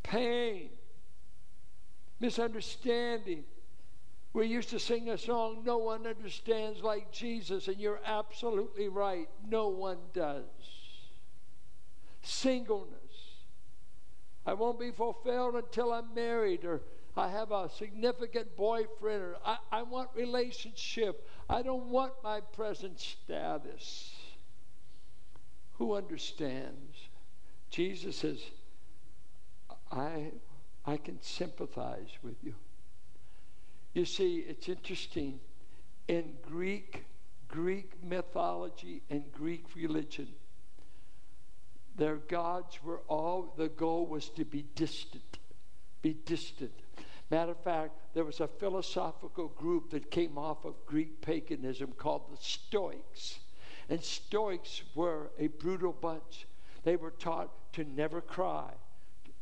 [0.02, 0.70] pain,
[2.20, 3.44] misunderstanding.
[4.32, 9.28] We used to sing a song, No One Understands Like Jesus, and you're absolutely right.
[9.48, 10.44] No one does.
[12.22, 12.99] Singleness.
[14.46, 16.82] I won't be fulfilled until I'm married, or
[17.16, 21.28] I have a significant boyfriend, or I, I want relationship.
[21.48, 24.14] I don't want my present status.
[25.74, 27.08] Who understands?
[27.70, 28.40] Jesus says,
[29.90, 30.32] I
[30.84, 32.54] I can sympathize with you.
[33.92, 35.40] You see, it's interesting.
[36.08, 37.04] In Greek,
[37.48, 40.28] Greek mythology and Greek religion,
[42.00, 45.38] their gods were all, the goal was to be distant,
[46.00, 46.72] be distant.
[47.30, 52.22] Matter of fact, there was a philosophical group that came off of Greek paganism called
[52.32, 53.40] the Stoics.
[53.90, 56.46] And Stoics were a brutal bunch.
[56.84, 58.70] They were taught to never cry,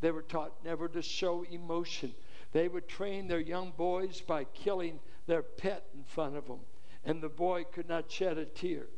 [0.01, 2.13] they were taught never to show emotion.
[2.51, 4.99] They would train their young boys by killing
[5.29, 6.61] their pet in front of them,
[7.05, 8.89] and the boy could not shed a tear.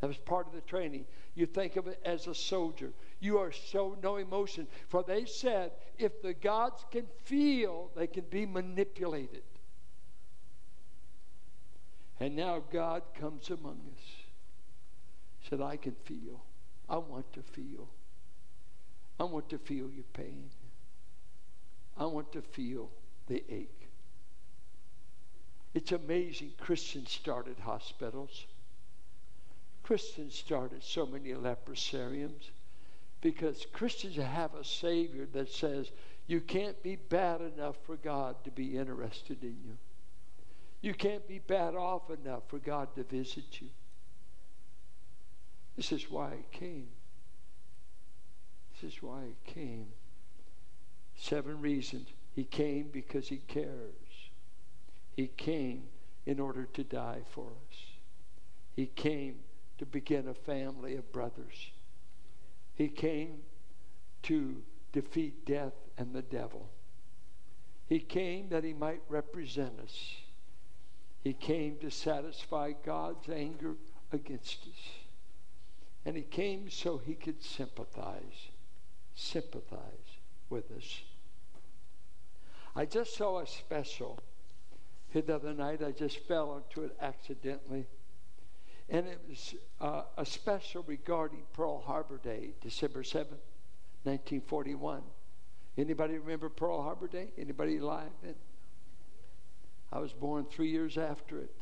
[0.00, 1.06] That was part of the training.
[1.38, 2.90] You think of it as a soldier.
[3.20, 4.66] You are show no emotion.
[4.88, 9.44] For they said, if the gods can feel, they can be manipulated.
[12.18, 14.04] And now God comes among us.
[15.48, 16.42] Said, I can feel.
[16.88, 17.86] I want to feel.
[19.20, 20.50] I want to feel your pain.
[21.96, 22.90] I want to feel
[23.28, 23.88] the ache.
[25.72, 28.46] It's amazing Christians started hospitals.
[29.88, 32.50] Christians started so many leprosariums
[33.22, 35.90] because Christians have a Savior that says
[36.26, 39.78] you can't be bad enough for God to be interested in you.
[40.82, 43.68] You can't be bad off enough for God to visit you.
[45.74, 46.88] This is why He came.
[48.74, 49.86] This is why He came.
[51.16, 52.08] Seven reasons.
[52.36, 54.28] He came because He cares.
[55.16, 55.84] He came
[56.26, 57.78] in order to die for us.
[58.76, 59.36] He came
[59.78, 61.70] to begin a family of brothers.
[62.74, 63.40] He came
[64.24, 64.62] to
[64.92, 66.68] defeat death and the devil.
[67.88, 70.16] He came that he might represent us.
[71.22, 73.76] He came to satisfy God's anger
[74.12, 74.90] against us.
[76.04, 78.48] And he came so he could sympathize,
[79.14, 79.80] sympathize
[80.48, 81.02] with us.
[82.74, 84.18] I just saw a special
[85.12, 85.82] the other night.
[85.82, 87.86] I just fell into it accidentally
[88.88, 93.42] and it was uh, a special regarding Pearl Harbor Day, December 7th,
[94.04, 95.02] 1941.
[95.76, 97.28] Anybody remember Pearl Harbor Day?
[97.36, 98.10] Anybody alive?
[99.92, 101.54] I was born three years after it.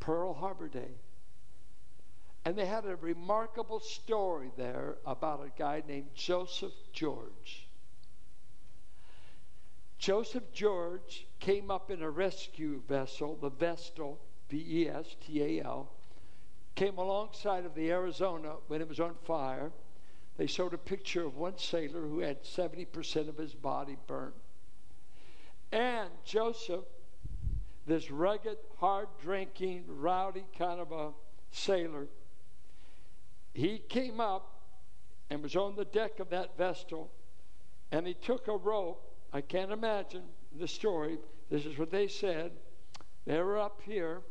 [0.00, 0.92] Pearl Harbor Day.
[2.44, 7.68] And they had a remarkable story there about a guy named Joseph George.
[9.98, 15.64] Joseph George came up in a rescue vessel, the Vestal, V E S T A
[15.64, 15.90] L,
[16.74, 19.70] came alongside of the Arizona when it was on fire.
[20.36, 24.34] They showed a picture of one sailor who had 70% of his body burned.
[25.72, 26.84] And Joseph,
[27.86, 31.10] this rugged, hard drinking, rowdy kind of a
[31.50, 32.06] sailor,
[33.52, 34.60] he came up
[35.30, 37.10] and was on the deck of that vessel
[37.90, 39.02] and he took a rope.
[39.32, 40.22] I can't imagine
[40.58, 41.18] the story.
[41.50, 42.52] This is what they said.
[43.26, 44.22] They were up here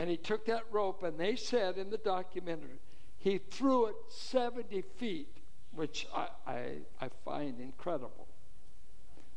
[0.00, 2.80] and he took that rope, and they said in the documentary,
[3.18, 5.28] he threw it 70 feet,
[5.74, 6.68] which I, I,
[7.02, 8.26] I find incredible.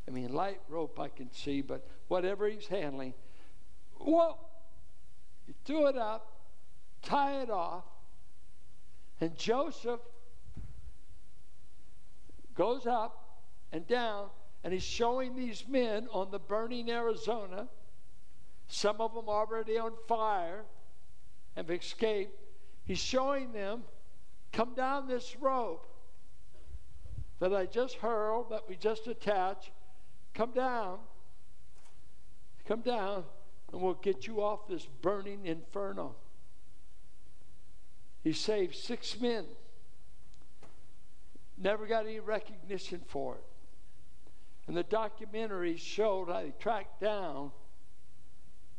[0.08, 3.14] I mean, light rope I can see, but whatever he's handling,
[3.98, 4.38] whoa!
[5.46, 6.32] He threw it up,
[7.02, 7.84] tie it off,
[9.20, 10.00] and Joseph
[12.56, 13.42] goes up
[13.74, 14.28] and down,
[14.64, 17.68] and he's showing these men on the burning Arizona
[18.74, 20.64] some of them already on fire
[21.56, 22.36] have escaped.
[22.86, 23.84] He's showing them
[24.52, 25.86] come down this rope
[27.40, 29.70] that I just hurled, that we just attached.
[30.34, 30.98] Come down.
[32.68, 33.26] Come down,
[33.72, 36.16] and we'll get you off this burning inferno.
[38.24, 39.46] He saved six men.
[41.60, 43.44] Never got any recognition for it.
[44.66, 47.52] And the documentary showed how they tracked down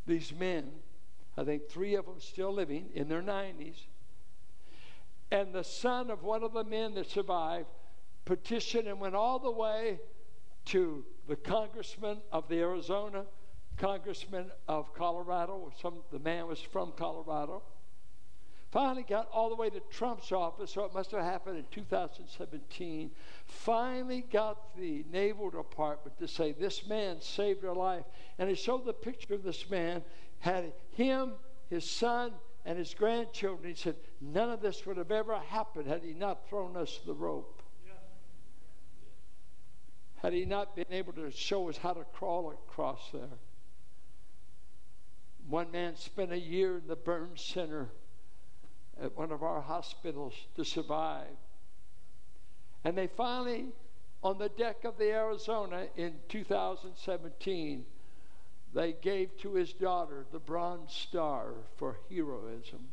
[0.07, 0.70] these men,
[1.36, 3.76] I think three of them still living in their 90s,
[5.30, 7.66] and the son of one of the men that survived
[8.24, 9.98] petitioned and went all the way
[10.66, 13.24] to the congressman of the Arizona,
[13.76, 15.72] congressman of Colorado.
[15.80, 17.62] Some the man was from Colorado.
[18.75, 23.09] Finally got all the way to Trump's office, so it must have happened in 2017.
[23.47, 28.03] Finally got the Naval Department to say, This man saved our life.
[28.37, 30.03] And he showed the picture of this man,
[30.41, 31.35] had him,
[31.70, 32.33] his son,
[32.64, 33.68] and his grandchildren.
[33.68, 37.14] He said, None of this would have ever happened had he not thrown us the
[37.14, 37.62] rope.
[40.16, 43.39] Had he not been able to show us how to crawl across there.
[45.49, 47.91] One man spent a year in the burn center
[49.03, 51.36] at one of our hospitals to survive.
[52.84, 53.66] And they finally,
[54.22, 57.84] on the deck of the Arizona in 2017,
[58.74, 62.88] they gave to his daughter the Bronze Star for heroism.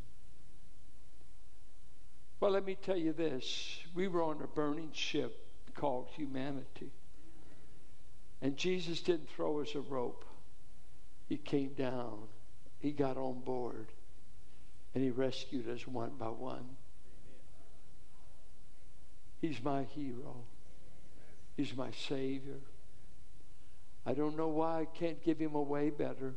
[2.40, 6.90] Well, let me tell you this we were on a burning ship called humanity.
[8.40, 10.24] And Jesus didn't throw us a rope,
[11.28, 12.18] He came down,
[12.80, 13.86] He got on board,
[14.94, 16.76] and He rescued us one by one.
[19.40, 20.44] He's my hero,
[21.56, 22.60] He's my Savior.
[24.04, 26.34] I don't know why I can't give Him away better,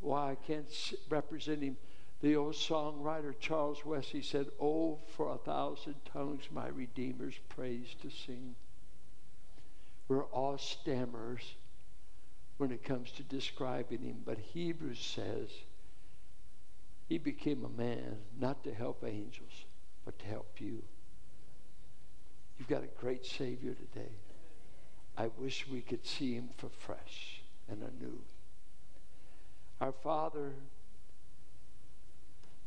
[0.00, 0.66] why I can't
[1.08, 1.76] represent Him.
[2.22, 8.10] The old songwriter Charles Wesley said, Oh, for a thousand tongues my Redeemer's praise to
[8.10, 8.54] sing.
[10.08, 11.56] We're all stammerers
[12.56, 15.50] when it comes to describing him, but Hebrews says
[17.08, 19.64] he became a man not to help angels,
[20.04, 20.82] but to help you.
[22.58, 24.12] You've got a great Savior today.
[25.16, 28.18] I wish we could see him for fresh and anew.
[29.80, 30.52] Our Father,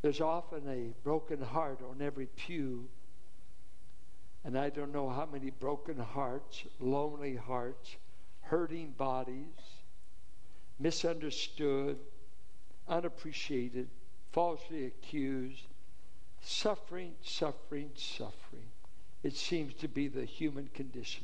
[0.02, 2.88] there's often a broken heart on every pew
[4.44, 7.98] and I don't know how many broken hearts, lonely hearts,
[8.42, 9.46] hurting bodies,
[10.80, 11.98] misunderstood,
[12.88, 13.90] unappreciated,
[14.32, 15.64] falsely accused,
[16.42, 18.68] suffering, suffering, suffering.
[19.24, 21.24] It seems to be the human condition.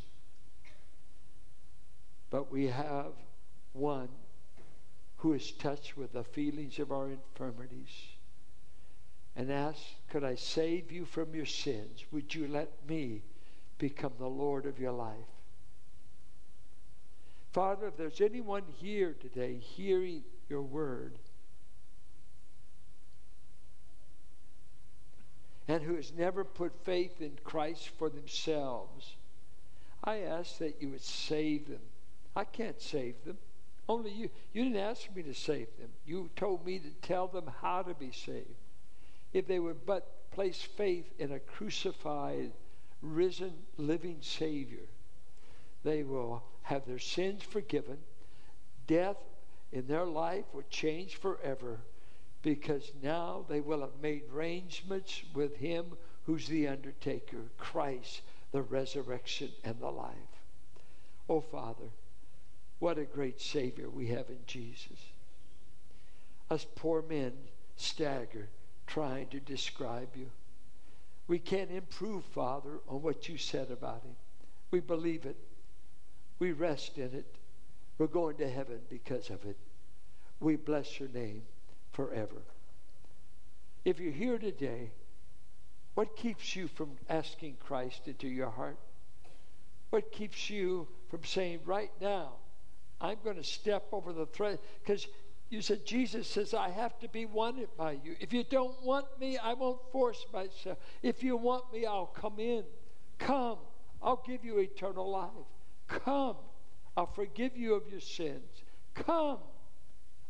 [2.30, 3.14] But we have
[3.74, 4.10] one
[5.18, 7.90] who is touched with the feelings of our infirmities
[9.36, 12.04] and asks, Could I save you from your sins?
[12.12, 13.22] Would you let me
[13.78, 15.16] become the Lord of your life?
[17.52, 21.18] Father, if there's anyone here today hearing your word
[25.68, 29.16] and who has never put faith in Christ for themselves,
[30.04, 31.82] I ask that you would save them.
[32.36, 33.38] I can't save them.
[33.88, 34.30] Only you.
[34.54, 35.90] You didn't ask me to save them.
[36.06, 38.56] You told me to tell them how to be saved
[39.36, 42.54] if they would but place faith in a crucified,
[43.02, 44.88] risen, living Savior,
[45.84, 47.98] they will have their sins forgiven.
[48.88, 49.18] Death
[49.74, 51.80] in their life will change forever
[52.46, 55.86] because now they will have made arrangements with Him
[56.28, 58.22] who's the undertaker, Christ,
[58.52, 60.14] the resurrection and the life.
[61.28, 61.90] Oh, Father,
[62.78, 65.00] what a great Savior we have in Jesus.
[66.52, 67.34] Us poor men
[67.78, 68.48] stagger
[68.86, 70.30] trying to describe you.
[71.28, 74.16] We can't improve, Father, on what you said about him.
[74.70, 75.38] We believe it.
[76.38, 77.38] We rest in it.
[77.98, 79.58] We're going to heaven because of it.
[80.40, 81.42] We bless your name
[81.96, 82.42] forever.
[83.84, 84.92] If you're here today,
[85.94, 88.78] what keeps you from asking Christ into your heart?
[89.92, 92.34] What keeps you from saying, right now,
[93.00, 94.60] I'm going to step over the thread?
[94.84, 95.08] Because
[95.50, 98.16] you said, Jesus says, I have to be wanted by you.
[98.20, 100.78] If you don't want me, I won't force myself.
[101.02, 102.64] If you want me, I'll come in.
[103.20, 103.60] Come.
[104.02, 105.30] I'll give you eternal life.
[105.88, 106.36] Come.
[106.98, 108.64] I'll forgive you of your sins.
[108.96, 109.38] Come.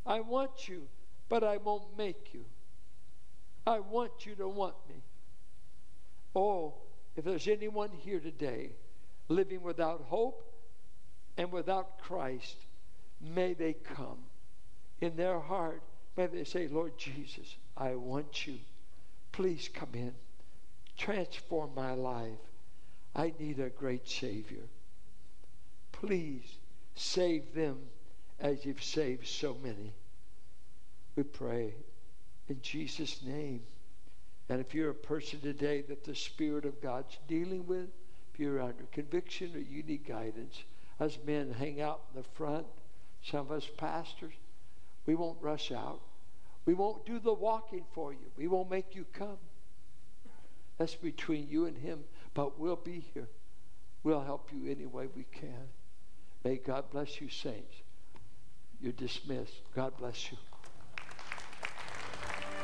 [0.06, 0.84] I want you,
[1.30, 2.46] but I won't make you.
[3.68, 4.96] I want you to want me.
[6.36, 6.76] Oh,
[7.16, 8.72] if there's anyone here today
[9.28, 10.46] living without hope
[11.38, 12.56] and without Christ,
[13.22, 14.20] may they come
[15.02, 15.82] in their heart,
[16.16, 18.60] may they say, Lord Jesus, I want you.
[19.32, 20.14] Please come in.
[20.98, 22.32] Transform my life.
[23.16, 24.64] I need a great Savior.
[25.92, 26.58] Please
[26.96, 27.80] save them
[28.40, 29.94] as you've saved so many.
[31.16, 31.76] We pray
[32.48, 33.62] in Jesus' name.
[34.50, 37.90] And if you're a person today that the Spirit of God's dealing with,
[38.34, 40.64] if you're under conviction or you need guidance,
[41.00, 42.66] us men hang out in the front,
[43.24, 44.34] some of us pastors,
[45.06, 46.02] we won't rush out.
[46.66, 48.32] We won't do the walking for you.
[48.38, 49.38] We won't make you come.
[50.78, 52.04] That's between you and Him,
[52.34, 53.30] but we'll be here.
[54.04, 55.70] We'll help you any way we can.
[56.44, 57.74] May God bless you, saints.
[58.82, 59.62] You're dismissed.
[59.74, 60.38] God bless you.